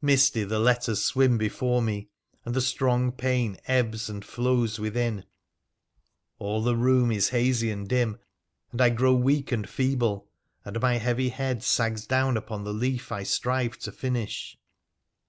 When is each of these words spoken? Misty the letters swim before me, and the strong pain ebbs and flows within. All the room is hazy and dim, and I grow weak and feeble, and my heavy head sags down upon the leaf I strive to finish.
Misty 0.00 0.44
the 0.44 0.60
letters 0.60 1.02
swim 1.02 1.36
before 1.36 1.82
me, 1.82 2.08
and 2.44 2.54
the 2.54 2.60
strong 2.60 3.10
pain 3.10 3.56
ebbs 3.66 4.08
and 4.08 4.24
flows 4.24 4.78
within. 4.78 5.24
All 6.38 6.62
the 6.62 6.76
room 6.76 7.10
is 7.10 7.30
hazy 7.30 7.68
and 7.72 7.88
dim, 7.88 8.20
and 8.70 8.80
I 8.80 8.90
grow 8.90 9.14
weak 9.14 9.50
and 9.50 9.68
feeble, 9.68 10.28
and 10.64 10.80
my 10.80 10.98
heavy 10.98 11.30
head 11.30 11.64
sags 11.64 12.06
down 12.06 12.36
upon 12.36 12.62
the 12.62 12.72
leaf 12.72 13.10
I 13.10 13.24
strive 13.24 13.76
to 13.78 13.90
finish. 13.90 14.56